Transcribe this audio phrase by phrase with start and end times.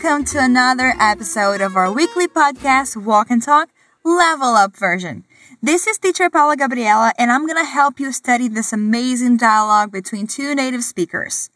[0.00, 3.68] welcome to another episode of our weekly podcast, Walk and Talk
[4.04, 5.24] Level Up version.
[5.60, 10.28] This is teacher Paula Gabriela, and I'm gonna help you study this amazing dialogue between
[10.28, 11.50] two native speakers.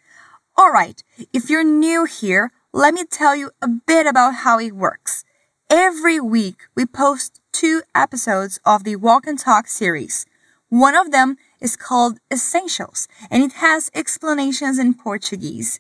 [0.61, 5.25] Alright, if you're new here, let me tell you a bit about how it works.
[5.71, 10.27] Every week, we post two episodes of the Walk and Talk series.
[10.69, 15.79] One of them is called Essentials, and it has explanations in Portuguese.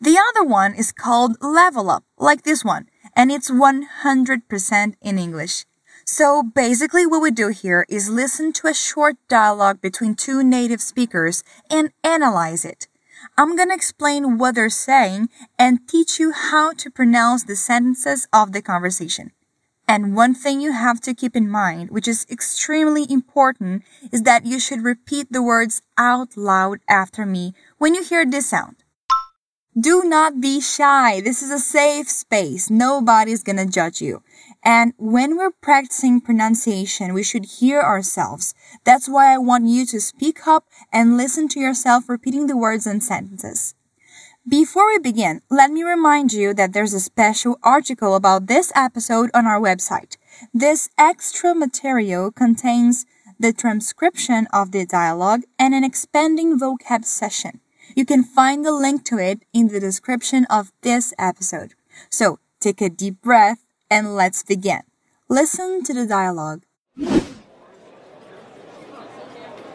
[0.00, 5.64] The other one is called Level Up, like this one, and it's 100% in English.
[6.04, 10.80] So basically what we do here is listen to a short dialogue between two native
[10.80, 12.88] speakers and analyze it.
[13.38, 18.52] I'm gonna explain what they're saying and teach you how to pronounce the sentences of
[18.52, 19.30] the conversation.
[19.88, 24.46] And one thing you have to keep in mind, which is extremely important, is that
[24.46, 28.81] you should repeat the words out loud after me when you hear this sound.
[29.78, 31.22] Do not be shy.
[31.22, 32.68] This is a safe space.
[32.68, 34.22] Nobody's gonna judge you.
[34.62, 38.54] And when we're practicing pronunciation, we should hear ourselves.
[38.84, 42.86] That's why I want you to speak up and listen to yourself repeating the words
[42.86, 43.74] and sentences.
[44.46, 49.30] Before we begin, let me remind you that there's a special article about this episode
[49.32, 50.18] on our website.
[50.52, 53.06] This extra material contains
[53.40, 57.61] the transcription of the dialogue and an expanding vocab session.
[57.94, 61.74] You can find the link to it in the description of this episode.
[62.10, 64.80] So take a deep breath and let's begin.
[65.28, 66.62] Listen to the dialogue.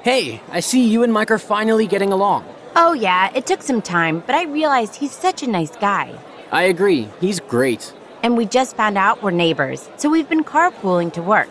[0.03, 2.45] Hey, I see you and Mike are finally getting along.
[2.75, 6.17] Oh, yeah, it took some time, but I realized he's such a nice guy.
[6.51, 7.93] I agree, he's great.
[8.23, 11.49] And we just found out we're neighbors, so we've been carpooling to work.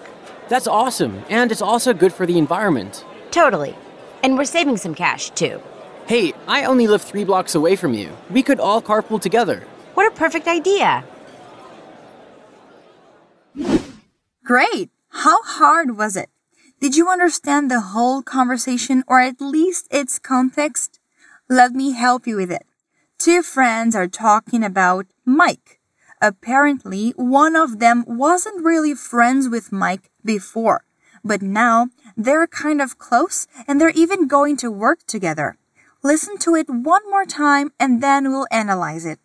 [0.48, 3.05] That's awesome, and it's also good for the environment.
[3.31, 3.77] Totally.
[4.22, 5.61] And we're saving some cash, too.
[6.07, 8.17] Hey, I only live three blocks away from you.
[8.31, 9.65] We could all carpool together.
[9.95, 11.03] What a perfect idea!
[14.44, 14.91] Great!
[15.09, 16.31] How hard was it?
[16.81, 21.00] Did you understand the whole conversation or at least its context?
[21.49, 22.67] Let me help you with it.
[23.19, 25.81] Two friends are talking about Mike.
[26.23, 30.84] Apparently, one of them wasn't really friends with Mike before,
[31.25, 35.56] but now they're kind of close and they're even going to work together.
[36.06, 39.19] Listen to it one more time and then we'll analyze it.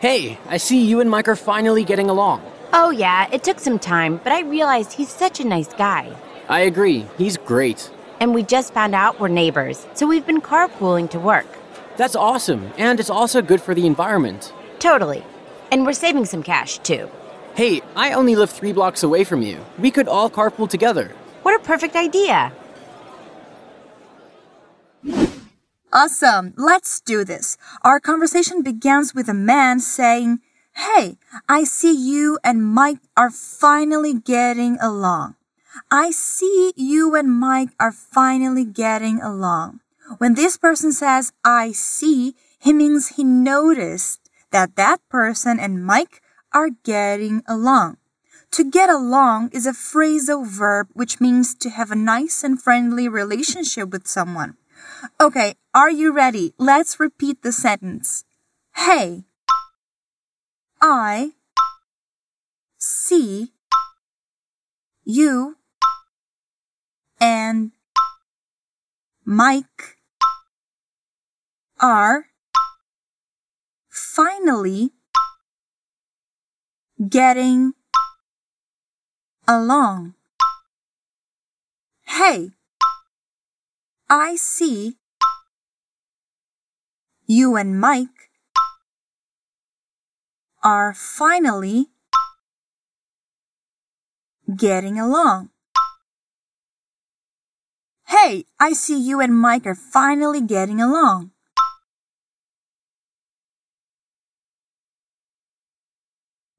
[0.00, 2.42] Hey, I see you and Mike are finally getting along.
[2.72, 6.12] Oh, yeah, it took some time, but I realized he's such a nice guy.
[6.48, 7.88] I agree, he's great.
[8.18, 11.46] And we just found out we're neighbors, so we've been carpooling to work.
[11.96, 14.52] That's awesome, and it's also good for the environment.
[14.80, 15.22] Totally.
[15.70, 17.08] And we're saving some cash, too.
[17.54, 19.64] Hey, I only live three blocks away from you.
[19.78, 21.12] We could all carpool together.
[21.44, 22.52] What a perfect idea!
[25.94, 26.54] Awesome.
[26.56, 27.58] Let's do this.
[27.82, 30.40] Our conversation begins with a man saying,
[30.74, 31.18] Hey,
[31.50, 35.36] I see you and Mike are finally getting along.
[35.90, 39.80] I see you and Mike are finally getting along.
[40.16, 46.22] When this person says, I see, he means he noticed that that person and Mike
[46.54, 47.98] are getting along.
[48.52, 53.08] To get along is a phrasal verb which means to have a nice and friendly
[53.08, 54.56] relationship with someone.
[55.20, 56.54] Okay, are you ready?
[56.58, 58.24] Let's repeat the sentence.
[58.76, 59.24] Hey,
[60.80, 61.32] I
[62.78, 63.52] see
[65.04, 65.56] you
[67.20, 67.72] and
[69.24, 69.98] Mike
[71.80, 72.26] are
[73.88, 74.92] finally
[77.08, 77.74] getting
[79.48, 80.14] along.
[82.06, 82.50] Hey,
[84.14, 84.98] I see
[87.26, 88.28] you and Mike
[90.62, 91.86] are finally
[94.54, 95.48] getting along.
[98.08, 101.30] Hey, I see you and Mike are finally getting along.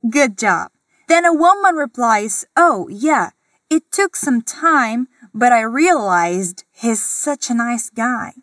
[0.10, 0.72] Good job.
[1.08, 3.30] Then a woman replies, Oh, yeah,
[3.74, 8.34] it took some time, but I realized he's such a nice guy.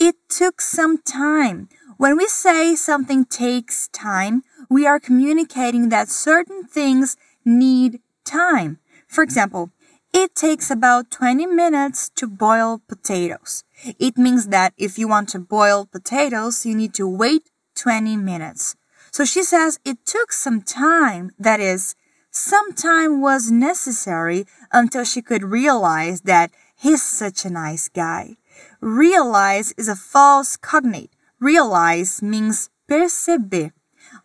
[0.00, 1.68] It took some time.
[1.98, 8.80] When we say something takes time, we are communicating that certain things need time.
[9.06, 9.70] For example,
[10.12, 13.62] it takes about 20 minutes to boil potatoes.
[14.00, 18.74] It means that if you want to boil potatoes, you need to wait 20 minutes.
[19.12, 21.30] So she says it took some time.
[21.38, 21.94] That is,
[22.32, 28.36] some time was necessary until she could realize that he's such a nice guy.
[28.80, 31.12] Realize is a false cognate.
[31.38, 33.72] Realize means perceber.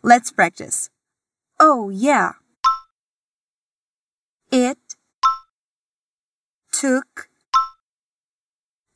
[0.02, 0.88] Let's practice.
[1.60, 2.32] Oh, yeah.
[4.50, 4.78] It
[6.72, 7.28] took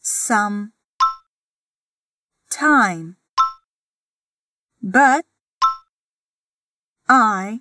[0.00, 0.72] some
[2.48, 3.16] time,
[4.82, 5.26] but
[7.08, 7.60] I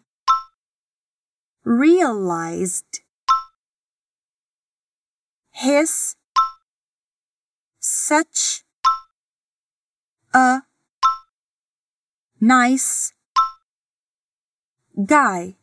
[1.63, 3.02] realized
[5.52, 6.16] his
[7.80, 8.63] such
[10.34, 10.62] a
[12.40, 13.13] nice
[15.06, 15.56] guy.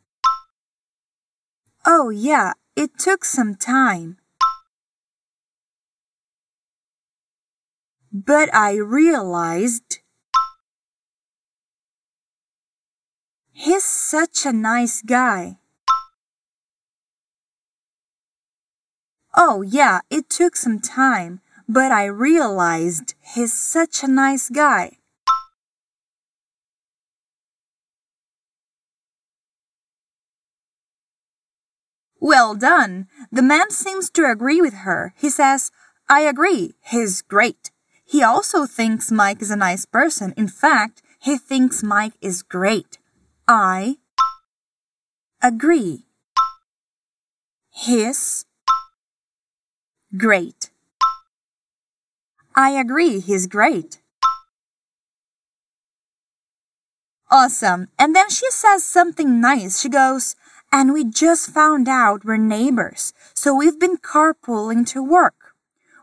[1.84, 4.18] Oh, yeah, it took some time.
[8.12, 9.98] But I realized
[13.52, 15.58] he's such a nice guy.
[19.36, 24.98] Oh, yeah, it took some time, but I realized he's such a nice guy.
[32.20, 33.06] Well done.
[33.30, 35.14] The man seems to agree with her.
[35.16, 35.70] He says,
[36.08, 36.74] I agree.
[36.80, 37.70] He's great.
[38.04, 40.34] He also thinks Mike is a nice person.
[40.36, 42.98] In fact, he thinks Mike is great.
[43.46, 43.98] I
[45.42, 46.06] agree.
[47.70, 48.44] He's
[50.16, 50.70] great.
[52.54, 53.20] I agree.
[53.20, 53.98] He's great.
[57.30, 57.88] Awesome.
[57.98, 59.80] And then she says something nice.
[59.80, 60.34] She goes,
[60.72, 65.54] and we just found out we're neighbors, so we've been carpooling to work.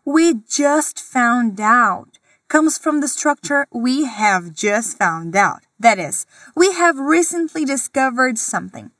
[0.05, 5.63] We just found out comes from the structure we have just found out.
[5.79, 6.25] That is,
[6.55, 8.91] we have recently discovered something.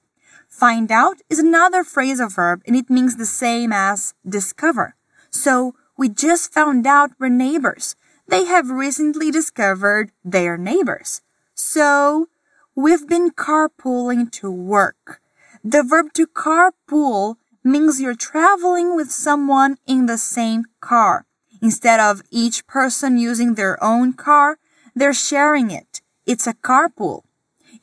[0.55, 4.95] Find out is another phrasal verb and it means the same as discover.
[5.29, 7.97] So, we just found out we're neighbors.
[8.29, 11.21] They have recently discovered they're neighbors.
[11.55, 12.29] So,
[12.73, 15.19] we've been carpooling to work.
[15.61, 21.25] The verb to carpool means you're traveling with someone in the same car.
[21.61, 24.57] Instead of each person using their own car,
[24.95, 25.99] they're sharing it.
[26.25, 27.23] It's a carpool.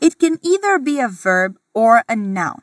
[0.00, 2.62] It can either be a verb or a noun.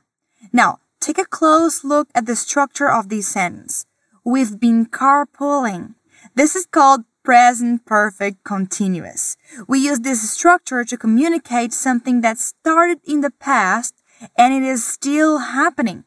[0.52, 3.86] Now, take a close look at the structure of this sentence.
[4.24, 5.96] We've been carpooling.
[6.36, 9.38] This is called present perfect continuous.
[9.68, 13.96] We use this structure to communicate something that started in the past
[14.38, 16.06] and it is still happening.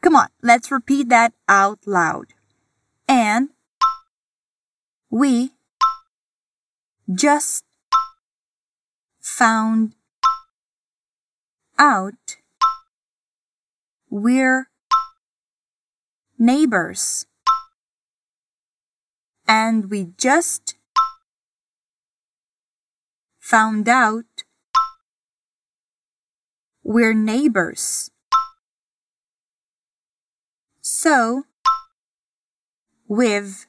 [0.00, 2.34] Come on, let's repeat that out loud.
[3.08, 3.50] And
[5.10, 5.50] we
[7.12, 7.64] just
[9.20, 9.95] found
[11.78, 12.36] out
[14.10, 14.68] we're
[16.38, 17.26] neighbors.
[19.48, 20.76] And we just
[23.38, 24.24] found out
[26.82, 28.10] we're neighbors.
[30.80, 31.44] So,
[33.08, 33.66] we've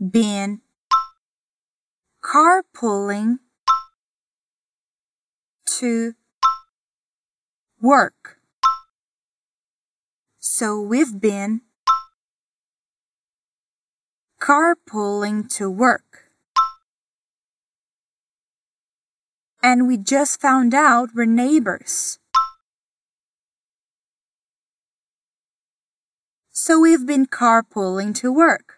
[0.00, 0.60] been
[2.24, 3.40] carpooling
[5.78, 6.14] to
[7.80, 8.38] work.
[10.38, 11.62] So we've been
[14.40, 16.26] carpooling to work.
[19.66, 22.20] and we just found out we're neighbors.
[26.52, 28.74] So we've been carpooling to work.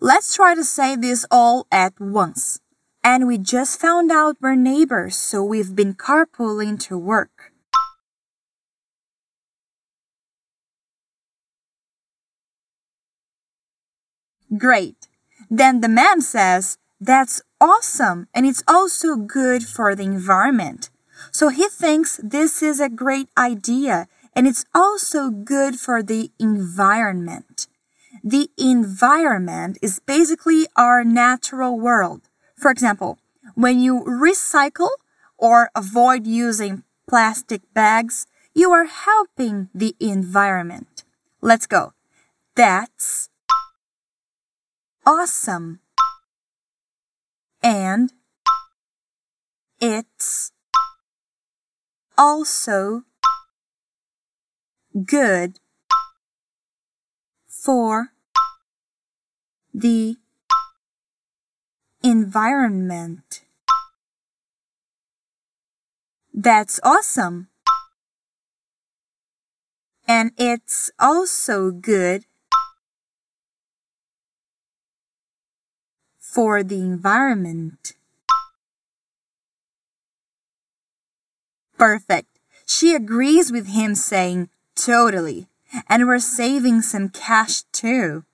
[0.00, 2.60] Let's try to say this all at once.
[3.02, 7.52] And we just found out we're neighbors, so we've been carpooling to work.
[14.56, 15.08] Great.
[15.48, 20.90] Then the man says, That's awesome, and it's also good for the environment.
[21.32, 27.66] So he thinks this is a great idea, and it's also good for the environment.
[28.24, 32.29] The environment is basically our natural world.
[32.60, 33.18] For example,
[33.54, 34.90] when you recycle
[35.38, 41.04] or avoid using plastic bags, you are helping the environment.
[41.40, 41.94] Let's go.
[42.54, 43.30] That's
[45.06, 45.80] awesome.
[47.62, 48.12] And
[49.80, 50.52] it's
[52.18, 53.04] also
[55.06, 55.60] good
[57.48, 58.12] for
[59.72, 60.16] the
[62.02, 63.42] environment.
[66.32, 67.48] That's awesome.
[70.08, 72.24] And it's also good
[76.18, 77.94] for the environment.
[81.76, 82.28] Perfect.
[82.66, 85.48] She agrees with him saying totally.
[85.88, 88.24] And we're saving some cash too.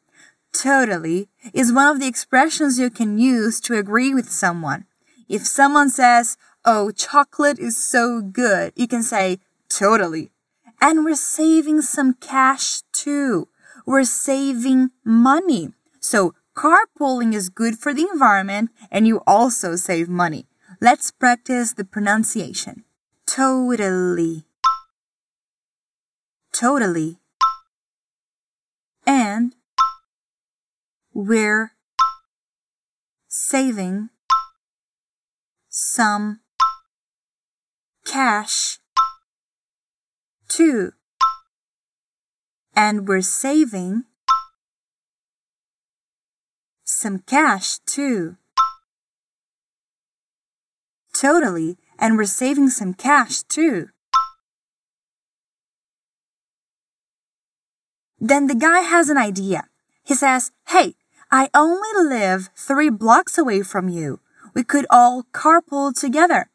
[0.63, 4.87] Totally is one of the expressions you can use to agree with someone.
[5.29, 10.31] If someone says, Oh, chocolate is so good, you can say totally.
[10.81, 13.49] And we're saving some cash too.
[13.85, 15.73] We're saving money.
[16.01, 20.47] So carpooling is good for the environment and you also save money.
[20.81, 22.85] Let's practice the pronunciation.
[23.27, 24.45] Totally.
[26.53, 27.19] Totally.
[29.07, 29.55] And
[31.17, 31.73] we're
[33.27, 34.11] saving
[35.71, 36.41] some
[38.05, 38.79] cash
[40.47, 40.93] too.
[42.75, 44.05] And we're saving
[46.85, 48.37] some cash too.
[51.19, 51.79] Totally.
[51.99, 53.89] And we're saving some cash too.
[58.21, 59.69] Then the guy has an idea.
[60.05, 60.95] He says, Hey,
[61.31, 64.21] I only live three blocks away from you.
[64.55, 66.51] We could all carpool together.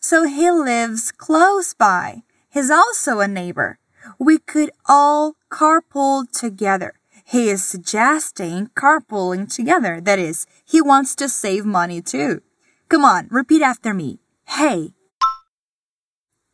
[0.00, 2.22] So he lives close by.
[2.48, 3.78] He's also a neighbor.
[4.18, 6.94] We could all carpool together.
[7.24, 10.00] He is suggesting carpooling together.
[10.00, 12.42] That is, he wants to save money too.
[12.88, 14.20] Come on, repeat after me.
[14.46, 14.92] Hey,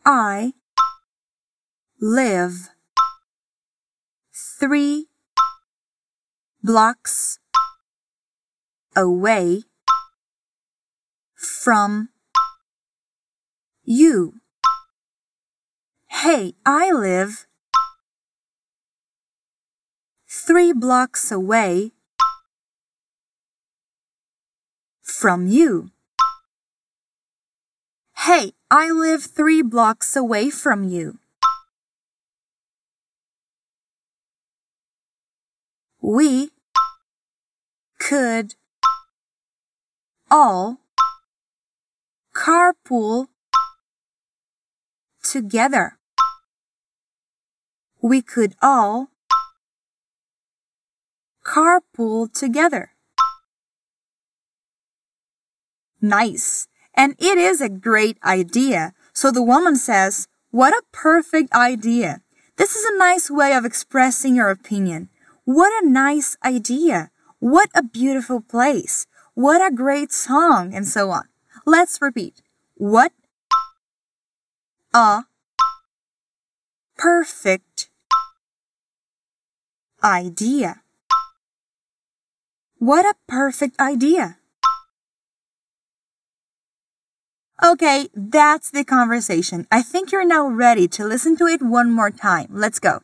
[0.05, 0.55] I
[2.01, 2.71] live
[4.33, 5.09] three
[6.63, 7.39] blocks
[8.95, 9.63] away
[11.35, 12.09] from
[13.85, 14.35] you.
[16.09, 17.47] Hey, I live
[20.29, 21.93] three blocks away
[25.03, 25.91] from you.
[28.19, 31.19] Hey, I live three blocks away from you.
[36.01, 36.51] We
[37.99, 38.55] could
[40.33, 40.79] all
[42.35, 43.27] carpool
[45.23, 45.99] together.
[48.01, 49.11] We could all
[51.45, 52.93] carpool together.
[56.01, 56.67] Nice.
[56.95, 58.95] And it is a great idea.
[59.13, 62.23] So the woman says, What a perfect idea.
[62.57, 65.11] This is a nice way of expressing your opinion.
[65.45, 67.11] What a nice idea.
[67.39, 69.07] What a beautiful place.
[69.35, 71.25] What a great song, and so on.
[71.65, 72.43] Let's repeat.
[72.77, 73.13] What
[74.93, 75.25] a
[76.99, 77.89] perfect
[80.05, 80.83] idea.
[82.79, 84.39] What a perfect idea.
[87.65, 89.69] Okay, that's the conversation.
[89.71, 92.49] I think you're now ready to listen to it one more time.
[92.51, 93.03] Let's go.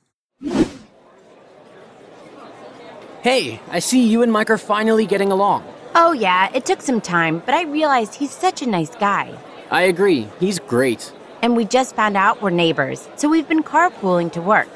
[3.23, 5.65] Hey, I see you and Mike are finally getting along.
[5.95, 9.37] Oh, yeah, it took some time, but I realized he's such a nice guy.
[9.71, 11.13] I agree, he's great.
[11.43, 14.69] And we just found out we're neighbors, so we've been carpooling to work.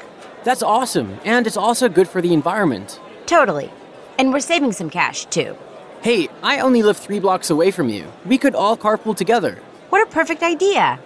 [0.43, 2.99] That's awesome, and it's also good for the environment.
[3.25, 3.71] Totally.
[4.19, 5.55] And we're saving some cash, too.
[6.01, 8.05] Hey, I only live three blocks away from you.
[8.25, 9.59] We could all carpool together.
[9.89, 10.99] What a perfect idea!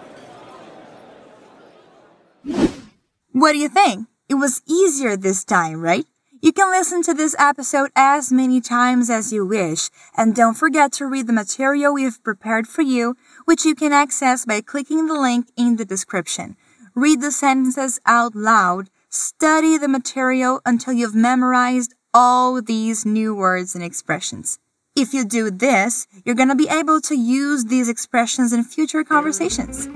[3.31, 4.07] What do you think?
[4.29, 6.05] It was easier this time, right?
[6.41, 10.91] You can listen to this episode as many times as you wish, and don't forget
[10.94, 13.15] to read the material we've prepared for you,
[13.46, 16.56] which you can access by clicking the link in the description.
[16.94, 23.74] Read the sentences out loud, study the material until you've memorized all these new words
[23.74, 24.60] and expressions.
[24.96, 29.03] If you do this, you're going to be able to use these expressions in future
[29.03, 29.88] conversations.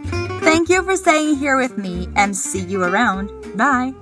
[0.41, 3.31] Thank you for staying here with me and see you around.
[3.55, 3.93] Bye.